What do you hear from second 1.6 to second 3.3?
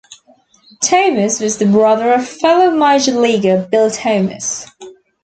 brother of fellow Major